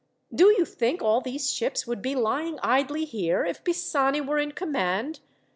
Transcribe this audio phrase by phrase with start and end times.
[0.33, 4.51] "Do you think all these ships would be lying idly here, if Pisani were in
[4.53, 5.19] command?